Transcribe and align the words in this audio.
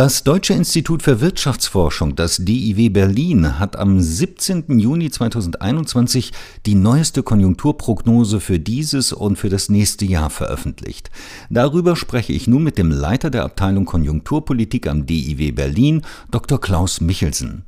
Das 0.00 0.24
Deutsche 0.24 0.54
Institut 0.54 1.02
für 1.02 1.20
Wirtschaftsforschung, 1.20 2.16
das 2.16 2.38
DIW 2.38 2.88
Berlin, 2.88 3.58
hat 3.58 3.76
am 3.76 4.00
17. 4.00 4.78
Juni 4.78 5.10
2021 5.10 6.32
die 6.64 6.74
neueste 6.74 7.22
Konjunkturprognose 7.22 8.40
für 8.40 8.58
dieses 8.58 9.12
und 9.12 9.36
für 9.36 9.50
das 9.50 9.68
nächste 9.68 10.06
Jahr 10.06 10.30
veröffentlicht. 10.30 11.10
Darüber 11.50 11.96
spreche 11.96 12.32
ich 12.32 12.46
nun 12.46 12.62
mit 12.62 12.78
dem 12.78 12.90
Leiter 12.90 13.28
der 13.28 13.44
Abteilung 13.44 13.84
Konjunkturpolitik 13.84 14.86
am 14.86 15.04
DIW 15.04 15.52
Berlin, 15.52 16.00
Dr. 16.30 16.58
Klaus 16.58 17.02
Michelsen. 17.02 17.66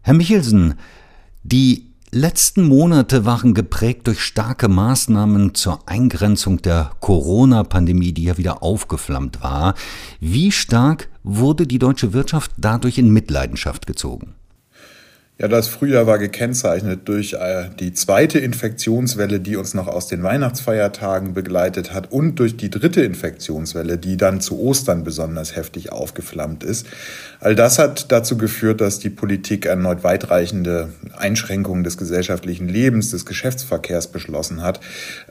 Herr 0.00 0.14
Michelsen, 0.14 0.76
die 1.42 1.89
letzten 2.12 2.66
Monate 2.66 3.24
waren 3.24 3.54
geprägt 3.54 4.06
durch 4.06 4.20
starke 4.20 4.68
Maßnahmen 4.68 5.54
zur 5.54 5.88
Eingrenzung 5.88 6.60
der 6.60 6.90
Corona-Pandemie, 7.00 8.12
die 8.12 8.24
ja 8.24 8.38
wieder 8.38 8.62
aufgeflammt 8.62 9.42
war. 9.42 9.74
Wie 10.18 10.50
stark 10.50 11.08
wurde 11.22 11.66
die 11.66 11.78
deutsche 11.78 12.12
Wirtschaft 12.12 12.52
dadurch 12.56 12.98
in 12.98 13.10
Mitleidenschaft 13.10 13.86
gezogen? 13.86 14.34
Ja, 15.40 15.48
das 15.48 15.68
Frühjahr 15.68 16.06
war 16.06 16.18
gekennzeichnet 16.18 17.08
durch 17.08 17.32
äh, 17.32 17.70
die 17.78 17.94
zweite 17.94 18.38
Infektionswelle, 18.38 19.40
die 19.40 19.56
uns 19.56 19.72
noch 19.72 19.86
aus 19.86 20.06
den 20.06 20.22
Weihnachtsfeiertagen 20.22 21.32
begleitet 21.32 21.94
hat 21.94 22.12
und 22.12 22.38
durch 22.38 22.58
die 22.58 22.68
dritte 22.68 23.02
Infektionswelle, 23.02 23.96
die 23.96 24.18
dann 24.18 24.42
zu 24.42 24.60
Ostern 24.60 25.02
besonders 25.02 25.56
heftig 25.56 25.92
aufgeflammt 25.92 26.62
ist. 26.62 26.86
All 27.40 27.54
das 27.54 27.78
hat 27.78 28.12
dazu 28.12 28.36
geführt, 28.36 28.82
dass 28.82 28.98
die 28.98 29.08
Politik 29.08 29.64
erneut 29.64 30.04
weitreichende 30.04 30.90
Einschränkungen 31.16 31.84
des 31.84 31.96
gesellschaftlichen 31.96 32.68
Lebens, 32.68 33.10
des 33.10 33.24
Geschäftsverkehrs 33.24 34.08
beschlossen 34.08 34.60
hat. 34.60 34.80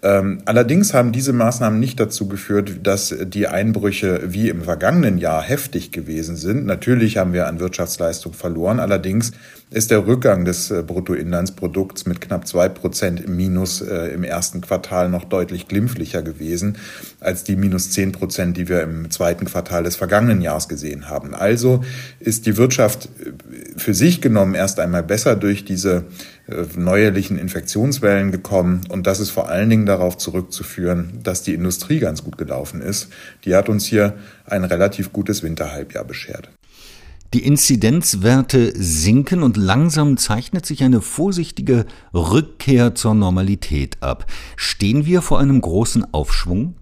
Ähm, 0.01 0.41
allerdings 0.45 0.95
haben 0.95 1.11
diese 1.11 1.33
Maßnahmen 1.33 1.79
nicht 1.79 1.99
dazu 1.99 2.27
geführt, 2.27 2.79
dass 2.81 3.13
die 3.15 3.45
Einbrüche 3.45 4.21
wie 4.25 4.49
im 4.49 4.63
vergangenen 4.63 5.19
Jahr 5.19 5.43
heftig 5.43 5.91
gewesen 5.91 6.35
sind. 6.35 6.65
Natürlich 6.65 7.17
haben 7.17 7.33
wir 7.33 7.45
an 7.45 7.59
Wirtschaftsleistung 7.59 8.33
verloren. 8.33 8.79
Allerdings 8.79 9.33
ist 9.71 9.91
der 9.91 10.07
Rückgang 10.07 10.45
des 10.45 10.71
äh, 10.71 10.81
Bruttoinlandsprodukts 10.81 12.07
mit 12.07 12.21
knapp 12.21 12.47
zwei 12.47 12.69
Prozent 12.69 13.19
im 13.21 13.35
Minus 13.35 13.81
äh, 13.81 14.07
im 14.07 14.23
ersten 14.23 14.61
Quartal 14.61 15.09
noch 15.09 15.25
deutlich 15.25 15.67
glimpflicher 15.67 16.23
gewesen 16.23 16.77
als 17.19 17.43
die 17.43 17.55
minus 17.55 17.91
zehn 17.91 18.11
Prozent, 18.11 18.57
die 18.57 18.67
wir 18.67 18.81
im 18.81 19.11
zweiten 19.11 19.45
Quartal 19.45 19.83
des 19.83 19.95
vergangenen 19.95 20.41
Jahres 20.41 20.69
gesehen 20.69 21.07
haben. 21.07 21.35
Also 21.35 21.83
ist 22.19 22.47
die 22.47 22.57
Wirtschaft 22.57 23.09
äh, 23.19 23.31
für 23.77 23.93
sich 23.93 24.21
genommen 24.21 24.55
erst 24.55 24.79
einmal 24.79 25.03
besser 25.03 25.35
durch 25.35 25.65
diese 25.65 26.05
neuerlichen 26.75 27.37
Infektionswellen 27.37 28.31
gekommen. 28.31 28.81
Und 28.89 29.05
das 29.05 29.19
ist 29.19 29.29
vor 29.29 29.49
allen 29.49 29.69
Dingen 29.69 29.85
darauf 29.85 30.17
zurückzuführen, 30.17 31.19
dass 31.21 31.43
die 31.43 31.53
Industrie 31.53 31.99
ganz 31.99 32.23
gut 32.23 32.39
gelaufen 32.39 32.81
ist. 32.81 33.09
Die 33.45 33.53
hat 33.53 33.69
uns 33.69 33.85
hier 33.85 34.15
ein 34.45 34.63
relativ 34.63 35.13
gutes 35.13 35.43
Winterhalbjahr 35.43 36.05
beschert. 36.05 36.49
Die 37.35 37.45
Inzidenzwerte 37.45 38.73
sinken 38.75 39.43
und 39.43 39.55
langsam 39.55 40.17
zeichnet 40.17 40.65
sich 40.65 40.83
eine 40.83 40.99
vorsichtige 40.99 41.85
Rückkehr 42.11 42.95
zur 42.95 43.13
Normalität 43.13 43.97
ab. 44.01 44.25
Stehen 44.55 45.05
wir 45.05 45.21
vor 45.21 45.39
einem 45.39 45.61
großen 45.61 46.11
Aufschwung? 46.11 46.73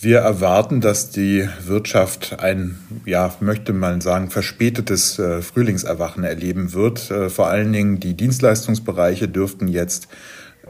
Wir 0.00 0.20
erwarten, 0.20 0.80
dass 0.80 1.10
die 1.10 1.46
Wirtschaft 1.66 2.40
ein, 2.40 2.78
ja, 3.04 3.34
möchte 3.40 3.74
man 3.74 4.00
sagen, 4.00 4.30
verspätetes 4.30 5.18
äh, 5.18 5.42
Frühlingserwachen 5.42 6.24
erleben 6.24 6.72
wird. 6.72 7.10
Äh, 7.10 7.28
vor 7.28 7.48
allen 7.48 7.70
Dingen 7.70 8.00
die 8.00 8.14
Dienstleistungsbereiche 8.16 9.28
dürften 9.28 9.68
jetzt 9.68 10.08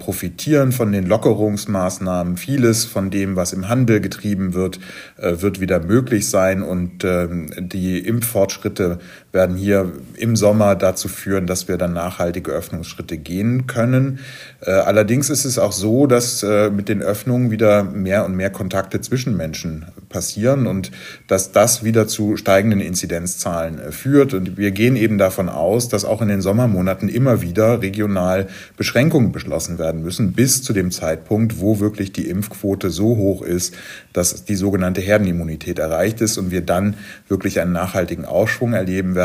profitieren 0.01 0.73
von 0.73 0.91
den 0.91 1.07
Lockerungsmaßnahmen. 1.07 2.37
Vieles 2.37 2.85
von 2.85 3.11
dem, 3.11 3.37
was 3.37 3.53
im 3.53 3.69
Handel 3.69 4.01
getrieben 4.01 4.55
wird, 4.55 4.81
äh, 5.17 5.41
wird 5.41 5.61
wieder 5.61 5.79
möglich 5.79 6.29
sein 6.29 6.63
und 6.63 7.05
ähm, 7.05 7.51
die 7.57 8.01
Impffortschritte 8.01 8.99
werden 9.33 9.57
hier 9.57 9.93
im 10.17 10.35
Sommer 10.35 10.75
dazu 10.75 11.09
führen, 11.09 11.47
dass 11.47 11.69
wir 11.69 11.77
dann 11.77 11.93
nachhaltige 11.93 12.51
Öffnungsschritte 12.51 13.17
gehen 13.17 13.67
können. 13.69 14.19
Äh, 14.61 14.73
allerdings 14.73 15.31
ist 15.31 15.45
es 15.45 15.59
auch 15.59 15.73
so, 15.73 16.07
dass 16.07 16.43
äh, 16.43 16.71
mit 16.71 16.89
den 16.89 17.01
Öffnungen 17.01 17.51
wieder 17.51 17.85
mehr 17.85 18.25
und 18.25 18.35
mehr 18.35 18.51
Kontakte 18.51 19.01
zwischen 19.01 19.37
Menschen 19.37 19.87
passieren 20.09 20.67
und 20.67 20.91
dass 21.29 21.53
das 21.53 21.85
wieder 21.85 22.09
zu 22.09 22.37
steigenden 22.37 22.81
Inzidenzzahlen 22.81 23.93
führt. 23.93 24.35
Und 24.35 24.57
wir 24.57 24.73
gehen 24.73 24.97
eben 24.97 25.17
davon 25.17 25.49
aus, 25.49 25.89
dass 25.89 26.05
auch 26.05 26.23
in 26.23 26.29
den 26.29 26.41
Sommermonaten 26.41 27.09
immer 27.09 27.41
wieder 27.41 27.83
regional 27.83 28.49
Beschränkungen 28.77 29.31
beschlossen 29.31 29.79
werden 29.79 30.03
müssen, 30.03 30.33
bis 30.33 30.65
zu 30.65 30.73
dem 30.73 30.91
Zeitpunkt, 30.91 31.61
wo 31.61 31.79
wirklich 31.79 32.13
die 32.13 32.29
Impfquote 32.29 32.91
so 32.91 33.17
hoch 33.17 33.43
ist, 33.43 33.75
dass 34.13 34.45
die 34.45 34.57
sogenannte 34.57 35.01
Herdenimmunität 35.01 35.79
erreicht 35.79 36.21
ist 36.21 36.37
und 36.37 36.51
wir 36.51 36.63
dann 36.63 36.97
wirklich 37.29 37.61
einen 37.61 37.73
nachhaltigen 37.73 38.25
Aufschwung 38.25 38.73
erleben 38.73 39.15
werden. 39.15 39.20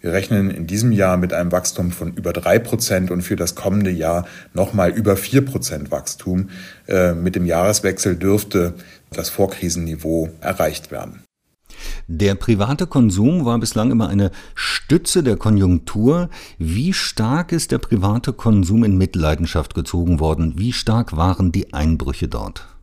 Wir 0.00 0.12
rechnen 0.12 0.50
in 0.50 0.66
diesem 0.66 0.92
Jahr 0.92 1.16
mit 1.16 1.32
einem 1.32 1.52
Wachstum 1.52 1.90
von 1.90 2.14
über 2.14 2.32
drei 2.32 2.58
Prozent 2.58 3.10
und 3.10 3.22
für 3.22 3.36
das 3.36 3.54
kommende 3.54 3.90
Jahr 3.90 4.26
nochmal 4.52 4.90
über 4.90 5.16
vier 5.16 5.44
Prozent 5.44 5.90
Wachstum. 5.90 6.50
Äh, 6.86 7.14
mit 7.14 7.34
dem 7.34 7.46
Jahreswechsel 7.46 8.16
dürfte 8.16 8.74
das 9.10 9.30
Vorkrisenniveau 9.30 10.30
erreicht 10.40 10.90
werden. 10.90 11.22
Der 12.06 12.34
private 12.34 12.86
Konsum 12.86 13.44
war 13.44 13.58
bislang 13.58 13.90
immer 13.90 14.08
eine 14.08 14.30
Stütze 14.54 15.22
der 15.22 15.36
Konjunktur. 15.36 16.28
Wie 16.58 16.92
stark 16.92 17.52
ist 17.52 17.72
der 17.72 17.78
private 17.78 18.32
Konsum 18.32 18.84
in 18.84 18.98
Mitleidenschaft 18.98 19.74
gezogen 19.74 20.20
worden? 20.20 20.54
Wie 20.56 20.72
stark 20.72 21.16
waren 21.16 21.50
die 21.50 21.72
Einbrüche 21.72 22.28
dort? 22.28 22.73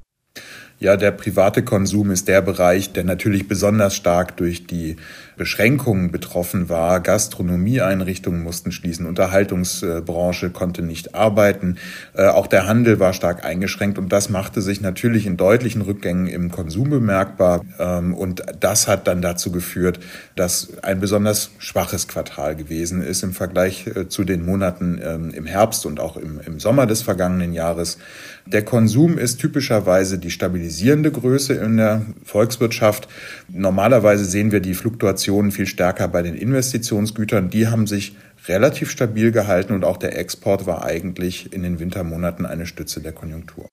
Ja, 0.81 0.97
der 0.97 1.11
private 1.11 1.61
Konsum 1.61 2.09
ist 2.09 2.27
der 2.27 2.41
Bereich, 2.41 2.91
der 2.91 3.03
natürlich 3.03 3.47
besonders 3.47 3.95
stark 3.95 4.35
durch 4.37 4.65
die 4.65 4.95
Beschränkungen 5.41 6.11
betroffen 6.11 6.69
war. 6.69 6.99
Gastronomieeinrichtungen 6.99 8.43
mussten 8.43 8.71
schließen, 8.71 9.05
Unterhaltungsbranche 9.05 10.51
konnte 10.51 10.83
nicht 10.83 11.15
arbeiten, 11.15 11.77
äh, 12.13 12.27
auch 12.27 12.47
der 12.47 12.67
Handel 12.67 12.99
war 12.99 13.13
stark 13.13 13.43
eingeschränkt 13.43 13.97
und 13.97 14.11
das 14.11 14.29
machte 14.29 14.61
sich 14.61 14.81
natürlich 14.81 15.25
in 15.25 15.37
deutlichen 15.37 15.81
Rückgängen 15.81 16.27
im 16.27 16.51
Konsum 16.51 16.89
bemerkbar 16.89 17.61
ähm, 17.79 18.13
und 18.13 18.43
das 18.59 18.87
hat 18.87 19.07
dann 19.07 19.21
dazu 19.21 19.51
geführt, 19.51 19.99
dass 20.35 20.77
ein 20.83 20.99
besonders 20.99 21.51
schwaches 21.57 22.07
Quartal 22.07 22.55
gewesen 22.55 23.01
ist 23.01 23.23
im 23.23 23.33
Vergleich 23.33 23.87
äh, 23.87 24.07
zu 24.07 24.23
den 24.23 24.45
Monaten 24.45 24.99
ähm, 25.03 25.31
im 25.31 25.45
Herbst 25.45 25.85
und 25.85 25.99
auch 25.99 26.17
im, 26.17 26.59
Sommer 26.59 26.85
des 26.85 27.01
vergangenen 27.01 27.53
Jahres. 27.53 27.97
Der 28.45 28.63
Konsum 28.63 29.17
ist 29.17 29.39
typischerweise 29.39 30.19
die 30.19 30.29
stabilisierende 30.71 31.11
Größe 31.11 31.53
in 31.53 31.77
der 31.77 32.05
Volkswirtschaft. 32.23 33.07
Normalerweise 33.49 34.25
sehen 34.25 34.51
wir 34.51 34.61
die 34.61 34.73
Fluktuationen 34.73 35.51
viel 35.51 35.67
stärker 35.67 36.07
bei 36.07 36.21
den 36.21 36.35
Investitionsgütern. 36.35 37.49
Die 37.49 37.67
haben 37.67 37.87
sich 37.87 38.15
relativ 38.47 38.89
stabil 38.89 39.31
gehalten 39.31 39.73
und 39.73 39.83
auch 39.83 39.97
der 39.97 40.17
Export 40.17 40.65
war 40.65 40.83
eigentlich 40.83 41.53
in 41.53 41.63
den 41.63 41.79
Wintermonaten 41.79 42.45
eine 42.45 42.65
Stütze 42.65 43.01
der 43.01 43.11
Konjunktur. 43.11 43.67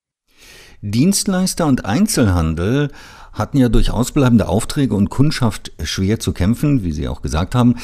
Dienstleister 0.83 1.67
und 1.67 1.85
Einzelhandel 1.85 2.91
hatten 3.33 3.59
ja 3.59 3.69
durch 3.69 3.91
ausbleibende 3.91 4.49
Aufträge 4.49 4.95
und 4.95 5.09
Kundschaft 5.09 5.73
schwer 5.83 6.19
zu 6.19 6.33
kämpfen, 6.33 6.83
wie 6.83 6.93
Sie 6.93 7.07
auch 7.07 7.23
gesagt 7.23 7.55
haben. 7.55 7.77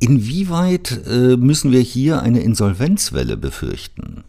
Inwieweit 0.00 1.00
äh, 1.06 1.36
müssen 1.36 1.70
wir 1.70 1.80
hier 1.80 2.22
eine 2.22 2.40
Insolvenzwelle 2.40 3.36
befürchten? 3.36 4.24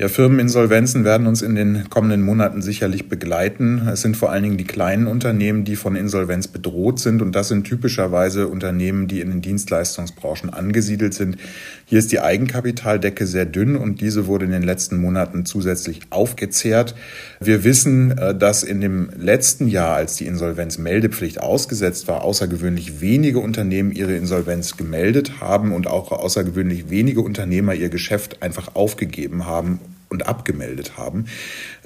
Ja, 0.00 0.08
Firmeninsolvenzen 0.08 1.04
werden 1.04 1.26
uns 1.26 1.42
in 1.42 1.54
den 1.54 1.90
kommenden 1.90 2.22
Monaten 2.22 2.62
sicherlich 2.62 3.10
begleiten. 3.10 3.86
Es 3.86 4.00
sind 4.00 4.16
vor 4.16 4.32
allen 4.32 4.42
Dingen 4.42 4.56
die 4.56 4.64
kleinen 4.64 5.06
Unternehmen, 5.06 5.64
die 5.64 5.76
von 5.76 5.94
Insolvenz 5.94 6.48
bedroht 6.48 6.98
sind. 6.98 7.20
Und 7.20 7.36
das 7.36 7.48
sind 7.48 7.64
typischerweise 7.64 8.48
Unternehmen, 8.48 9.08
die 9.08 9.20
in 9.20 9.28
den 9.28 9.42
Dienstleistungsbranchen 9.42 10.48
angesiedelt 10.48 11.12
sind. 11.12 11.36
Hier 11.84 11.98
ist 11.98 12.12
die 12.12 12.20
Eigenkapitaldecke 12.20 13.26
sehr 13.26 13.44
dünn 13.44 13.76
und 13.76 14.00
diese 14.00 14.26
wurde 14.26 14.46
in 14.46 14.52
den 14.52 14.62
letzten 14.62 14.98
Monaten 14.98 15.44
zusätzlich 15.44 16.00
aufgezehrt. 16.08 16.94
Wir 17.38 17.62
wissen, 17.62 18.16
äh, 18.16 18.34
dass 18.34 18.62
in 18.62 18.80
dem 18.80 19.10
letzten 19.18 19.68
Jahr, 19.68 19.96
als 19.96 20.16
die 20.16 20.24
Insolvenzmeldepflicht 20.24 21.42
ausgesetzt 21.42 22.08
war, 22.08 22.22
außergewöhnlich 22.22 23.02
wenige 23.02 23.40
Unternehmen 23.40 23.92
ihre 23.92 24.16
Insolvenz 24.16 24.78
gemeldet 24.78 25.42
haben 25.42 25.74
und 25.74 25.88
auch 25.88 26.10
außergewöhnlich 26.10 26.88
wenige 26.88 27.20
Unternehmer 27.20 27.74
ihr 27.74 27.90
Geschäft 27.90 28.42
einfach 28.42 28.74
aufgegeben 28.74 29.44
haben 29.44 29.78
und 30.10 30.26
abgemeldet 30.26 30.98
haben. 30.98 31.26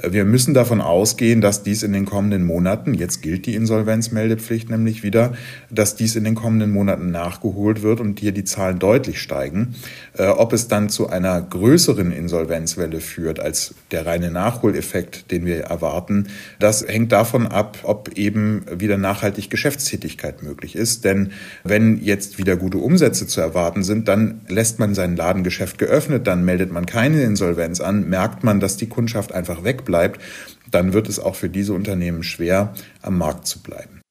Äh, 0.03 0.13
wir 0.13 0.25
müssen 0.25 0.55
davon 0.55 0.81
ausgehen, 0.81 1.41
dass 1.41 1.63
dies 1.63 1.83
in 1.83 1.93
den 1.93 2.07
kommenden 2.07 2.45
Monaten, 2.45 2.95
jetzt 2.95 3.23
gilt 3.23 3.47
die 3.47 3.55
Insolvenzmeldepflicht 3.55 4.71
nämlich 4.71 5.03
wieder, 5.03 5.35
dass 5.71 5.95
dies 5.95 6.17
in 6.17 6.25
den 6.25 6.35
kommenden 6.35 6.73
Monaten 6.73 7.11
nachgeholt 7.11 7.83
wird 7.83 8.01
und 8.01 8.19
hier 8.19 8.33
die 8.33 8.45
Zahlen 8.45 8.79
deutlich 8.79 9.21
steigen. 9.21 9.75
Äh, 10.17 10.27
ob 10.29 10.53
es 10.53 10.69
dann 10.69 10.89
zu 10.89 11.09
einer 11.09 11.41
größeren 11.41 12.13
Insolvenzwelle 12.13 13.01
führt 13.01 13.41
als 13.41 13.75
der 13.91 14.07
reine 14.07 14.31
Nachholeffekt, 14.31 15.31
den 15.31 15.45
wir 15.45 15.65
erwarten, 15.65 16.29
das 16.59 16.87
hängt 16.87 17.13
davon 17.13 17.47
ab, 17.47 17.79
ob 17.83 18.17
eben 18.17 18.65
wieder 18.75 18.97
nachhaltig 18.97 19.51
Geschäftstätigkeit 19.51 20.43
möglich 20.43 20.77
ist. 20.77 21.05
Denn 21.05 21.33
wenn 21.63 22.03
jetzt 22.03 22.39
wieder 22.39 22.57
gute 22.57 22.79
Umsätze 22.79 23.27
zu 23.27 23.41
erwarten 23.43 23.83
sind, 23.83 24.09
dann 24.09 24.41
lässt 24.49 24.79
man 24.79 24.95
sein 24.95 25.17
Ladengeschäft 25.17 25.77
geöffnet, 25.77 26.27
dann 26.27 26.45
meldet 26.45 26.73
man 26.73 26.87
keine 26.87 27.23
Insolvenz 27.23 27.81
an, 27.81 28.09
merkt 28.15 28.45
man, 28.45 28.61
dass 28.61 28.77
die 28.77 28.89
Kundschaft 28.89 29.33
einfach 29.33 29.65
wegbleibt, 29.65 30.21
dann 30.71 30.93
wird 30.93 31.09
es 31.09 31.19
auch 31.19 31.35
für 31.35 31.49
diese 31.49 31.73
Unternehmen 31.73 32.23
schwer, 32.23 32.73
am 33.03 33.19
Markt 33.19 33.49
zu 33.49 33.61
bleiben. 33.61 34.03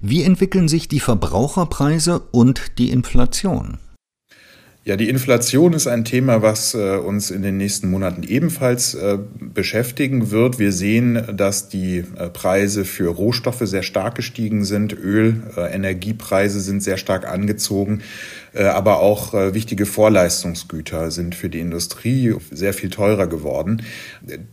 Wie 0.00 0.22
entwickeln 0.22 0.68
sich 0.68 0.86
die 0.86 1.00
Verbraucherpreise 1.00 2.20
und 2.30 2.78
die 2.78 2.90
Inflation? 2.90 3.78
Ja, 4.86 4.94
die 4.94 5.08
Inflation 5.08 5.72
ist 5.72 5.88
ein 5.88 6.04
Thema, 6.04 6.42
was 6.42 6.72
äh, 6.74 6.98
uns 6.98 7.32
in 7.32 7.42
den 7.42 7.56
nächsten 7.56 7.90
Monaten 7.90 8.22
ebenfalls 8.22 8.94
äh, 8.94 9.18
beschäftigen 9.40 10.30
wird. 10.30 10.60
Wir 10.60 10.70
sehen, 10.70 11.20
dass 11.36 11.68
die 11.68 12.04
äh, 12.16 12.30
Preise 12.30 12.84
für 12.84 13.08
Rohstoffe 13.08 13.62
sehr 13.62 13.82
stark 13.82 14.14
gestiegen 14.14 14.64
sind. 14.64 14.92
Öl, 14.92 15.42
Energiepreise 15.56 16.60
sind 16.60 16.84
sehr 16.84 16.98
stark 16.98 17.26
angezogen. 17.28 18.02
Aber 18.54 19.00
auch 19.00 19.34
wichtige 19.34 19.84
Vorleistungsgüter 19.84 21.10
sind 21.10 21.34
für 21.34 21.50
die 21.50 21.60
Industrie 21.60 22.34
sehr 22.50 22.72
viel 22.72 22.88
teurer 22.88 23.26
geworden. 23.26 23.82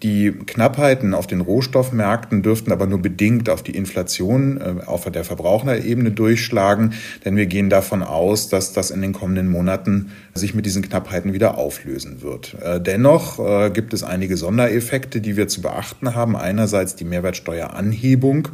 Die 0.01 0.33
Knappheiten 0.45 1.13
auf 1.13 1.25
den 1.25 1.39
Rohstoffmärkten 1.39 2.41
dürften 2.44 2.74
aber 2.74 2.86
nur 2.86 3.01
bedingt 3.01 3.50
auf 3.50 3.63
die 3.63 3.77
Inflation 3.77 4.81
auf 4.81 5.09
der 5.09 5.24
Verbraucherebene 5.24 6.12
durchschlagen, 6.12 6.95
denn 7.24 7.38
wir 7.38 7.45
gehen 7.45 7.69
davon 7.69 8.03
aus, 8.03 8.50
dass 8.50 8.74
das 8.74 8.91
in 8.91 9.01
den 9.01 9.13
kommenden 9.13 9.50
Monaten 9.50 10.12
sich 10.34 10.54
mit 10.54 10.66
diesen 10.66 10.81
Knappheiten 10.81 11.34
wieder 11.34 11.58
auflösen 11.58 12.22
wird. 12.22 12.56
Äh, 12.62 12.81
dennoch 12.81 13.40
äh, 13.40 13.70
gibt 13.70 13.94
es 13.94 14.04
einige 14.04 14.38
Sondereffekte, 14.38 15.22
die 15.22 15.38
wir 15.38 15.48
zu 15.48 15.62
beachten 15.62 16.16
haben. 16.16 16.36
Einerseits 16.36 16.96
die 16.96 17.04
Mehrwertsteueranhebung 17.04 18.50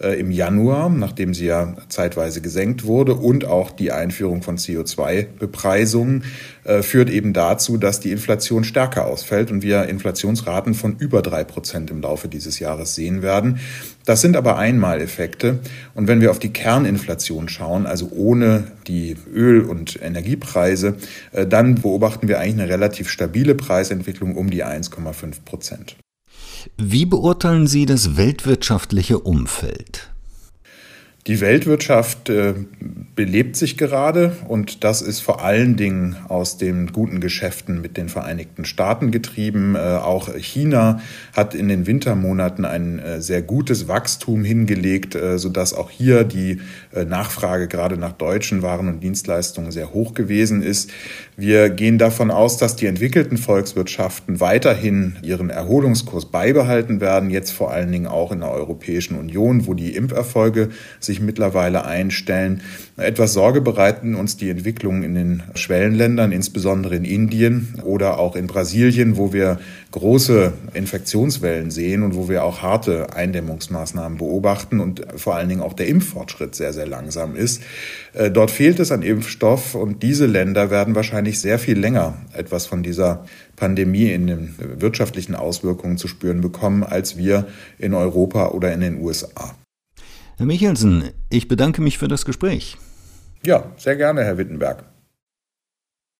äh, 0.00 0.18
im 0.18 0.30
Januar, 0.30 0.88
nachdem 0.88 1.34
sie 1.34 1.46
ja 1.46 1.74
zeitweise 1.88 2.40
gesenkt 2.40 2.84
wurde, 2.84 3.14
und 3.14 3.44
auch 3.44 3.70
die 3.70 3.92
Einführung 3.92 4.42
von 4.42 4.58
CO2-Bepreisungen 4.58 6.24
führt 6.82 7.10
eben 7.10 7.32
dazu, 7.32 7.76
dass 7.76 8.00
die 8.00 8.10
Inflation 8.10 8.64
stärker 8.64 9.06
ausfällt 9.06 9.50
und 9.50 9.62
wir 9.62 9.84
Inflationsraten 9.84 10.74
von 10.74 10.96
über 10.96 11.20
drei 11.20 11.44
Prozent 11.44 11.90
im 11.90 12.00
Laufe 12.00 12.28
dieses 12.28 12.58
Jahres 12.58 12.94
sehen 12.94 13.22
werden. 13.22 13.58
Das 14.04 14.20
sind 14.20 14.36
aber 14.36 14.58
Einmaleffekte. 14.58 15.60
Und 15.94 16.08
wenn 16.08 16.20
wir 16.20 16.30
auf 16.30 16.38
die 16.38 16.52
Kerninflation 16.52 17.48
schauen, 17.48 17.86
also 17.86 18.10
ohne 18.12 18.64
die 18.86 19.16
Öl- 19.34 19.62
und 19.62 20.00
Energiepreise, 20.02 20.96
äh, 21.32 21.46
dann 21.46 21.76
beobachten 21.76 22.28
wir 22.28 22.40
eigentlich 22.40 22.62
eine 22.62 22.68
relativ 22.68 23.08
stabile 23.08 23.54
Preisentwicklung 23.54 24.36
um 24.36 24.50
die 24.50 24.64
1,5 24.64 25.44
Prozent. 25.44 25.96
Wie 26.76 27.06
beurteilen 27.06 27.66
Sie 27.66 27.86
das 27.86 28.16
weltwirtschaftliche 28.16 29.18
Umfeld? 29.18 30.13
Die 31.26 31.40
Weltwirtschaft 31.40 32.28
äh, 32.28 32.52
belebt 33.16 33.56
sich 33.56 33.78
gerade 33.78 34.36
und 34.46 34.84
das 34.84 35.00
ist 35.00 35.20
vor 35.20 35.42
allen 35.42 35.76
Dingen 35.76 36.16
aus 36.28 36.58
den 36.58 36.92
guten 36.92 37.20
Geschäften 37.20 37.80
mit 37.80 37.96
den 37.96 38.10
Vereinigten 38.10 38.66
Staaten 38.66 39.10
getrieben. 39.10 39.74
Äh, 39.74 39.78
auch 39.78 40.34
China 40.36 41.00
hat 41.34 41.54
in 41.54 41.68
den 41.68 41.86
Wintermonaten 41.86 42.66
ein 42.66 42.98
äh, 42.98 43.22
sehr 43.22 43.40
gutes 43.40 43.88
Wachstum 43.88 44.44
hingelegt, 44.44 45.14
äh, 45.14 45.38
sodass 45.38 45.72
auch 45.72 45.88
hier 45.88 46.24
die 46.24 46.60
äh, 46.92 47.06
Nachfrage 47.06 47.68
gerade 47.68 47.96
nach 47.96 48.12
deutschen 48.12 48.60
Waren 48.60 48.88
und 48.88 49.00
Dienstleistungen 49.00 49.70
sehr 49.70 49.94
hoch 49.94 50.12
gewesen 50.12 50.62
ist. 50.62 50.90
Wir 51.36 51.70
gehen 51.70 51.98
davon 51.98 52.30
aus, 52.30 52.58
dass 52.58 52.76
die 52.76 52.86
entwickelten 52.86 53.38
Volkswirtschaften 53.38 54.40
weiterhin 54.40 55.16
ihren 55.22 55.50
Erholungskurs 55.50 56.26
beibehalten 56.26 57.00
werden, 57.00 57.30
jetzt 57.30 57.50
vor 57.50 57.70
allen 57.70 57.90
Dingen 57.90 58.06
auch 58.06 58.30
in 58.30 58.40
der 58.40 58.50
Europäischen 58.50 59.18
Union, 59.18 59.66
wo 59.66 59.74
die 59.74 59.96
Impferfolge 59.96 60.68
sich 61.00 61.13
sich 61.14 61.20
mittlerweile 61.20 61.84
einstellen. 61.84 62.62
Etwas 62.96 63.32
Sorge 63.32 63.60
bereiten 63.60 64.14
uns 64.14 64.36
die 64.36 64.50
Entwicklungen 64.50 65.02
in 65.02 65.14
den 65.14 65.42
Schwellenländern, 65.54 66.32
insbesondere 66.32 66.96
in 66.96 67.04
Indien 67.04 67.80
oder 67.84 68.18
auch 68.18 68.36
in 68.36 68.46
Brasilien, 68.46 69.16
wo 69.16 69.32
wir 69.32 69.58
große 69.92 70.52
Infektionswellen 70.74 71.70
sehen 71.70 72.02
und 72.02 72.16
wo 72.16 72.28
wir 72.28 72.44
auch 72.44 72.62
harte 72.62 73.14
Eindämmungsmaßnahmen 73.14 74.18
beobachten 74.18 74.80
und 74.80 75.06
vor 75.16 75.36
allen 75.36 75.48
Dingen 75.48 75.62
auch 75.62 75.72
der 75.72 75.86
Impffortschritt 75.86 76.54
sehr, 76.54 76.72
sehr 76.72 76.86
langsam 76.86 77.36
ist. 77.36 77.62
Äh, 78.12 78.30
dort 78.30 78.50
fehlt 78.50 78.80
es 78.80 78.90
an 78.90 79.02
Impfstoff 79.02 79.74
und 79.74 80.02
diese 80.02 80.26
Länder 80.26 80.70
werden 80.70 80.94
wahrscheinlich 80.94 81.40
sehr 81.40 81.58
viel 81.58 81.78
länger 81.78 82.14
etwas 82.32 82.66
von 82.66 82.82
dieser 82.82 83.24
Pandemie 83.56 84.10
in 84.10 84.26
den 84.26 84.54
wirtschaftlichen 84.58 85.36
Auswirkungen 85.36 85.96
zu 85.96 86.08
spüren 86.08 86.40
bekommen, 86.40 86.82
als 86.82 87.16
wir 87.16 87.46
in 87.78 87.94
Europa 87.94 88.48
oder 88.48 88.72
in 88.72 88.80
den 88.80 89.00
USA. 89.00 89.54
Herr 90.36 90.46
Michelsen, 90.46 91.10
ich 91.30 91.46
bedanke 91.46 91.80
mich 91.80 91.98
für 91.98 92.08
das 92.08 92.24
Gespräch. 92.24 92.76
Ja, 93.44 93.72
sehr 93.76 93.96
gerne, 93.96 94.24
Herr 94.24 94.36
Wittenberg. 94.36 94.84